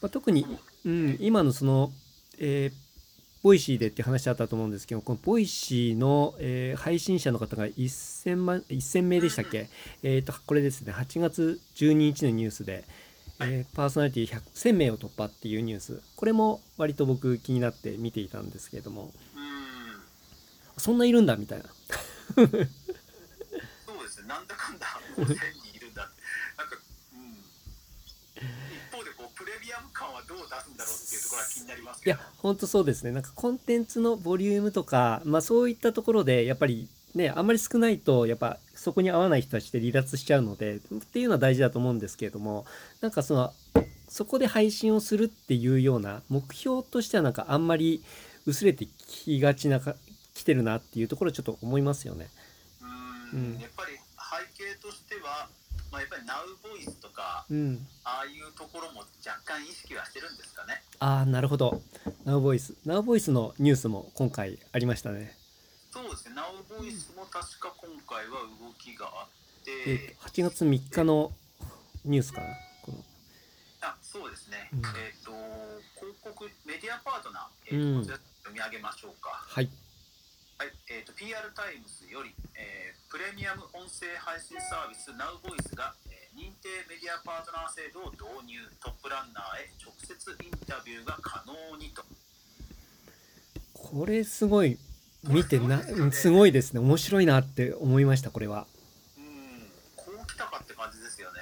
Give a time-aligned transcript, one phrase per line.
[0.00, 0.46] まあ、特に、
[0.84, 1.92] うん、今のその、
[2.38, 9.68] えー、 Voicy でって話あったと思うんですけどこの Voicy の、えー、配信者の方が1000万1000名でしたっけ、
[10.02, 12.84] えーと、これですね8月12日のニュースで、
[13.40, 16.02] えー、パーソナリティ1000名を突破っていうニュース。
[16.16, 19.12] これも割と僕気になって見ていたんですけれども。
[20.76, 21.64] そんないるんだみたいな。
[22.34, 22.66] そうで
[24.08, 24.28] すね。
[24.28, 26.22] なんだかんだもう1000人いるんだって
[26.56, 26.76] なんか
[27.14, 27.38] うん
[28.76, 33.12] 一方でこうプレミアム感はどう出すんだろうっていうところは気になりますいや本当そうですね。
[33.12, 42.66] なんかコンテンツのボリュームとかまあそういったところでやっぱりねあんまり少ないとやっぱそこに合わない人たちで離脱しちゃうのでっていうのは大事だと思うんですけれども
[43.00, 43.52] なんかその
[44.08, 48.02] そこで配信をするっていうような目標としてはなんかあんまり
[48.46, 49.80] 薄れてきがちな
[50.34, 52.28] 来てるなっていうところちょっと思いますよね。
[53.34, 53.58] うん。
[53.60, 55.48] やっぱり背景としては、
[55.90, 60.82] まあ、やっぱり NowVoice とか、うん、ああいうところも若干意識はしてるんですかね。
[60.98, 61.80] ああなるほど。
[62.26, 65.36] NowVoice NowVoice のニュースも今回ありましたね。
[65.90, 66.34] そうですね。
[66.36, 69.26] NowVoice も確か今回は動きがあ
[69.60, 71.32] って、えー、8月3日の
[72.04, 72.46] ニュースかな？
[72.84, 72.98] この。
[73.80, 75.30] あそうですね、うん、えっ、ー、と
[75.94, 78.20] 広告メディアパートナー、えー、うん、読
[78.52, 79.30] み上げましょうか。
[79.30, 79.70] はい
[80.58, 88.58] はい、えーと、PR タイムズより、えー、プレミアム音声配信サービス NowVoice が、えー、認定メディアパートナー制度を導入。
[88.82, 92.02] トップランナーへ直接インタビューが可能にと。
[93.72, 94.78] これすごい
[95.22, 95.78] 見てな
[96.10, 96.80] すごいですね。
[96.80, 98.66] 面白いなって思いましたこれは。
[99.16, 101.38] うんこう来たかって感じですよね。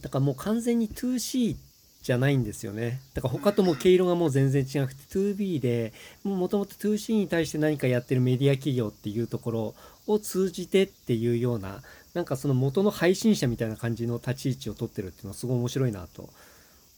[0.00, 1.56] だからもう完全に 2C
[2.02, 3.00] じゃないんですよね。
[3.14, 5.92] だから他とも毛色がもう全然違くて 2B で
[6.24, 9.74] もともと 2C に対して何かやってるメディア企業っていうところ
[10.08, 11.80] を通じてっていうような
[12.14, 16.28] なんかその元の配信者みたいな感じの立ち位置を取ってるっていうのはすごい面白いなと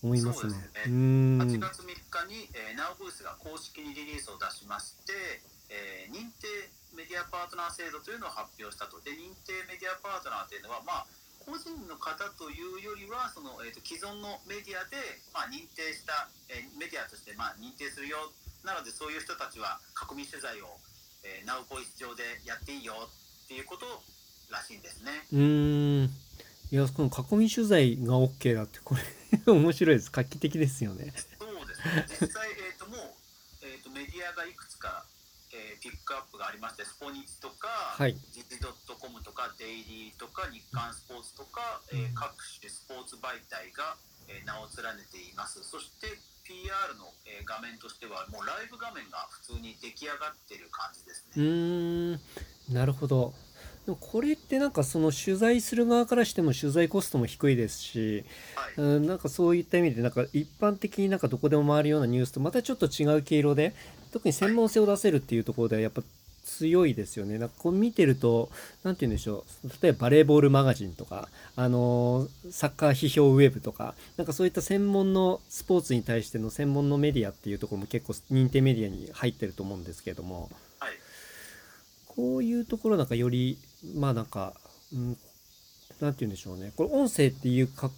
[0.02, 0.52] 思いますね。
[0.52, 5.12] すねうん8月3日に、えー、ナウブースが公式にリリースを出しまして、
[5.68, 6.48] えー、認定
[6.96, 9.00] メディアパートナー制度というのを発表したと。
[9.00, 11.06] で認定メディアパートナーというのはまあ
[11.44, 14.96] 個人の方というよりはその、えーと、既存のメディアで、
[15.32, 18.32] まあ、認定した、えー、メディアとして、まあ、認定するよ
[18.64, 19.78] なのでそういう人たちは
[20.08, 20.80] 囲み取材を、
[21.22, 23.84] えー、ナウポイス上でやっていいよっていうこと
[24.48, 25.12] らしいんですね。
[25.32, 26.10] うん
[26.72, 29.02] いやこの囲み取材が OK だってこれ
[29.46, 31.12] 面白いです画期的ですよね。
[31.38, 33.14] そうですね実際、えーと、もう、
[33.62, 35.04] えーとメディアがいくつか
[35.54, 38.98] えー、ピックアップがありましてスポニチとか、はい、ジジドット
[39.64, 43.96] デイリーとか日刊スポーツとか、うん、えー、各種スポーツ媒体が、
[44.28, 45.64] えー、名を連ねています。
[45.64, 46.12] そして
[46.44, 46.68] PR
[47.00, 51.40] の、えー、画面としてはもうライブ画面が普通に出来上がってる感じですね。
[51.40, 52.76] うん。
[52.76, 53.32] なるほど。
[53.86, 58.24] でもこれってなんかその取材する側からしても取材コストも低いですし、
[58.76, 63.74] はい、なんかそういった意味でなんか一般的になんかどこでも回るようなニュースとまたちょっと違う毛色で
[64.12, 66.02] 特に専門性を出せるっていうところではやっぱ
[66.44, 67.38] 強いですよね。
[67.38, 68.50] なんかこう見てると、
[68.82, 80.92] 何て言うんでしょう、例えばバレーボールマガジンとか、あのサッカー批評ウェブとか、なんかそういった専門のスポーツに対しての専門のメディアっていうところも結構認定メディアに入ってると思うんですけれども、はい、
[82.08, 83.58] こういうところなんかより、
[83.96, 84.52] まあなんか、
[84.92, 85.16] うん、
[86.00, 87.90] なんて言うんでしょうね、これ音声っていうか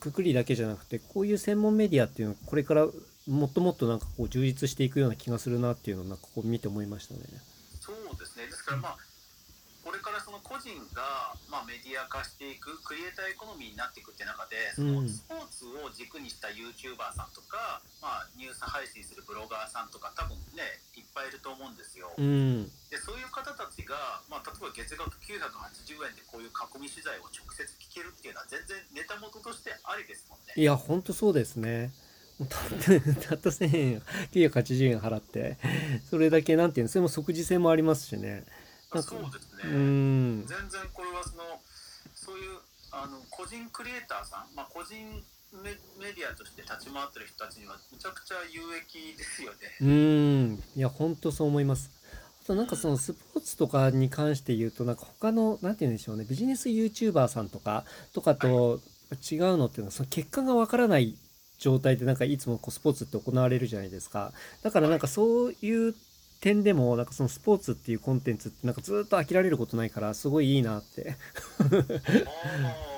[0.00, 2.86] くくりだけじゃなくて、こういう専門メディアっていうのはこれから
[3.26, 7.20] もっともっとなんかこう充実していくような気がするなっていうのをなんかこう見て思いましたね。
[8.14, 8.96] そうですねですからまあ、
[9.84, 22.08] これからその個人がまあメディア化していくクリエイターエコノミーになっていくって中でそのスポーツを軸にした YouTuber さんとか、まあ、ニュース配信するブロガーさんとか多分ねいっぱいいると思うんですよ。
[22.16, 25.36] うん、でそういう方たちが、まあ、例えば月額980
[26.08, 30.56] 円でこういう囲み取材を直接聞けるっていうのは全然ネタ元としてありですもんね。
[30.56, 31.92] いや本当そうですね。
[32.38, 34.02] たった1000円
[34.32, 35.56] 980円払って。
[36.10, 38.44] それだけなんていうのそれも即時性もありますしね。
[38.90, 39.74] そうですね。
[39.74, 40.44] うん。
[40.46, 41.44] 全然これはその
[42.14, 42.58] そういう
[42.90, 44.96] あの個人クリエイターさん、まあ、個人
[45.62, 49.58] メメディアとして立ち回ってる人たちにはむちゃくちゃ有益ですよね。
[49.80, 50.62] うん。
[50.76, 51.90] いや本当そう思います。
[52.42, 56.26] あとなんかそのスポーツとかに関して言うとなんか他のなんて言うんでしょうね。
[56.28, 58.80] ビジネス YouTuber さんとかとかと
[59.30, 61.16] 違うのっていうのはその結果がわからない
[61.58, 64.32] 状態でなんかいつもこうスポーツって行われるじゃないですか。
[64.62, 65.94] だからなんかそういう
[66.40, 71.16] 点でもなんかそのスポーツっていうコンテンツってなんかずっと飽きられることないからすごいいいなって。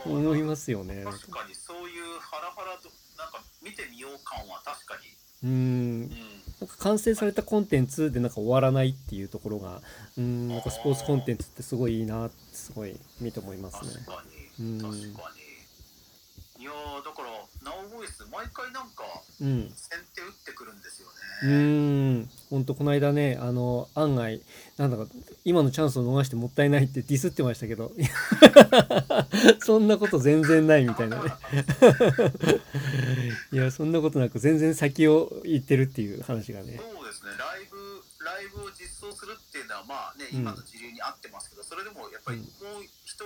[0.05, 1.05] 思いますよね。
[1.05, 4.95] 確かにそういうハラハラとなんか見てみよう感は確か
[5.43, 5.49] に。
[5.49, 6.01] うん。
[6.09, 9.81] なんか完成されたコンテンツでなんか終わらないっていうところが
[10.19, 10.49] うん。
[10.49, 13.93] なんかスポーツコンテンツってすごいいいなってすごい見て思いますね。
[14.07, 14.25] 確か
[14.59, 14.81] に。
[14.81, 16.63] 確かに。
[16.63, 16.73] いや
[17.05, 17.29] だから
[17.67, 19.03] ナオボイス毎回なんか
[19.41, 19.69] うん。
[19.75, 21.09] 先手打ってくるんですよ
[21.43, 21.53] うね。
[21.53, 22.31] ーん。
[22.49, 24.41] ほんとこの間ねあの案外
[24.79, 25.07] なんだか
[25.45, 27.91] 今のチャンスを逃してもったいないってディスってましたけど。
[29.67, 31.33] そんなこと全然ないみたいなね。
[33.53, 36.81] いやそんなことなく全然先を行ってるっていう話がね。
[36.81, 37.31] そうですね。
[37.37, 37.77] ライブ
[38.25, 40.39] ライブを実装するっていうのはまあねうん。
[40.39, 42.47] 今の時流に合ってますけど、それでもやっぱりもう
[43.05, 43.25] 一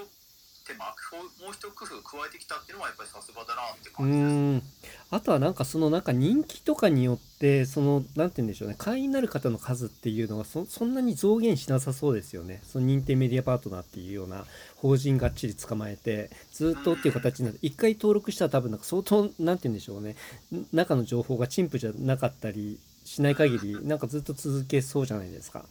[0.70, 0.94] 手間
[1.42, 4.22] もう一工夫加えてきたっていうのはやっぱりさすがだなってう感じです。
[4.22, 4.62] ーん。
[5.10, 8.76] あとはなんかそのなんか人気とかによってそのなんて言うんでしょうね。
[8.78, 12.62] 会員になる方の数っていうのがそそんなに増減しなさそうですよね。
[12.64, 14.44] その認定メディアパートナーっていうような
[14.76, 20.16] 法人がっちり捕まえてずっとっていう形になって一回登録したら多分なんか相当なんて言うんでしょうね。
[20.54, 25.64] ん中の情報が陳腐じゃなかったりしない限りなんかずっと続けそうじゃないですか。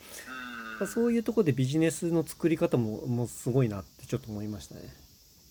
[0.44, 0.49] うん
[0.88, 4.81] そういうところでビジネスの作り方ももうすごいなってちょっと思いましたね。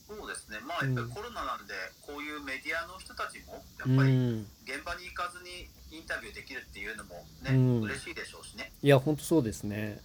[0.08, 0.58] そうですね。
[0.66, 1.74] まあやっぱりコロナなんで
[2.06, 4.46] こういうメディアの人たちもやうっぱりん。
[4.64, 7.80] 現場に行かずにインタビューできるっていうのもね、うん。
[7.82, 8.72] 嬉しいでしょうしね。
[8.82, 10.00] いやほんとそうですね。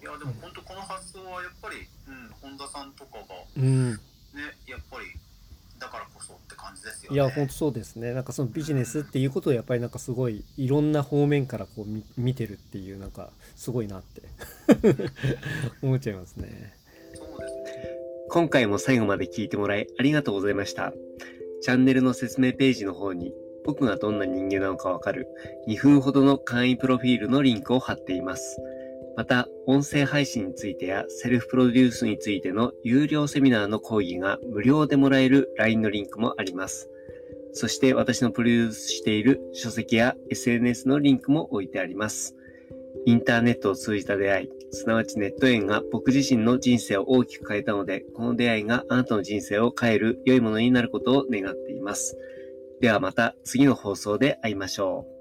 [0.00, 0.02] うん。
[0.02, 1.76] いやでも本当この発想はやっぱり、
[2.08, 3.24] うん、本田さんとかが
[3.56, 4.00] うん
[6.18, 7.14] こそって感じですよね。
[7.14, 8.12] いや、本当そうですね。
[8.12, 14.22] なんかそのビジネスっていうことをやっぱりなんかすごいいろんな方面からこう見見てるっていうなんかすごいなって
[15.82, 16.74] 思っちゃいますね。
[17.14, 17.62] そうですね。
[18.30, 20.92] 今回も最後まで聞いてもらいありがとうございました。
[21.60, 23.32] チャンネルの説明ページの方に
[23.64, 25.26] 僕がどんな人間なのかわかる
[25.66, 28.58] 2分ほどの簡易プロフィールのリンクを貼っています。
[29.18, 36.88] また、音声配信についてやセルフプロデュースについての有料セミナーの講義が無料でもらえる LINE のリンクもあります。
[37.52, 42.36] そして私のプロデュースしている書籍や SNS のリンクも置いてあります。
[43.06, 52.16] インターネットを通じた出会い、すなわちネット縁が僕自身の人生を大きく変えたので、この出会いがあなたの人生を変える良いものになることを願っています。
[52.80, 55.17] ではまた次の放送で会いましょう。